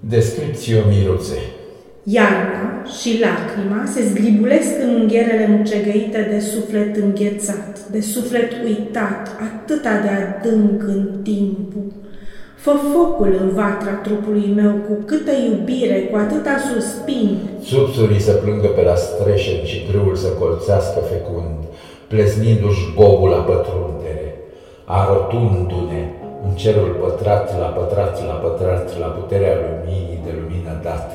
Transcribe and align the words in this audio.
Descripție 0.00 0.82
miruțe. 0.88 1.38
Iarna 2.02 2.84
și 3.00 3.20
lacrima 3.20 3.84
se 3.94 4.02
zglibulesc 4.02 4.72
în 4.82 4.94
unghierele 5.00 5.46
mucegăite 5.56 6.28
de 6.32 6.40
suflet 6.40 6.96
înghețat, 6.96 7.88
de 7.90 8.00
suflet 8.00 8.52
uitat, 8.64 9.28
atâta 9.48 9.90
de 10.02 10.08
adânc 10.08 10.82
în 10.82 11.20
timpul. 11.22 11.92
Fă 12.56 12.70
focul 12.92 13.38
în 13.40 13.48
vatra 13.54 13.92
trupului 13.92 14.52
meu 14.54 14.72
cu 14.72 14.92
câtă 15.04 15.30
iubire, 15.48 16.00
cu 16.10 16.16
atâta 16.16 16.56
suspin. 16.72 17.38
Subsurii 17.62 18.20
să 18.20 18.32
plângă 18.32 18.66
pe 18.66 18.82
la 18.82 18.94
streșen 18.94 19.64
și 19.64 19.86
grâul 19.90 20.16
să 20.16 20.28
colțească 20.28 20.98
fecund, 21.10 21.58
pleznindu-și 22.08 22.92
bobul 22.94 23.28
la 23.28 23.36
pătrundere, 23.36 24.34
arătundu-ne 24.84 26.02
în 26.44 26.52
cerul 26.62 26.90
pătrat 27.02 27.58
la 27.58 27.68
pătrat 27.78 28.26
la 28.26 28.36
pătrat 28.44 28.98
la 28.98 29.06
puterea 29.06 29.54
luminii 29.64 30.24
de 30.24 30.32
lumină 30.40 30.72
dat. 30.82 31.06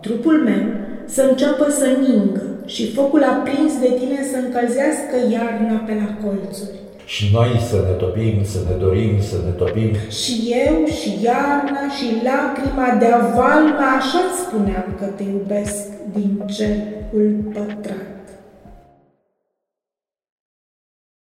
Trupul 0.00 0.36
meu 0.48 0.64
să 1.06 1.22
înceapă 1.30 1.66
să 1.70 1.86
ningă 2.06 2.44
și 2.66 2.92
focul 2.92 3.22
aprins 3.24 3.72
de 3.84 3.90
tine 3.98 4.18
să 4.30 4.36
încălzească 4.44 5.16
iarna 5.36 5.76
pe 5.86 5.94
la 6.02 6.08
colțuri. 6.22 6.76
Și 7.04 7.24
noi 7.32 7.50
să 7.70 7.76
ne 7.88 7.94
topim, 8.04 8.36
să 8.52 8.58
ne 8.68 8.74
dorim, 8.84 9.14
să 9.20 9.36
ne 9.44 9.50
topim. 9.50 9.90
Și 10.20 10.34
eu, 10.66 10.86
și 10.98 11.10
iarna, 11.28 11.82
și 11.96 12.06
lacrima 12.28 12.88
de-a 12.98 13.20
valma, 13.36 13.88
așa-ți 13.98 14.40
spuneam 14.46 14.86
că 14.98 15.04
te 15.16 15.22
iubesc 15.22 15.86
din 16.16 16.42
cerul 16.56 17.30
pătrat. 17.54 18.21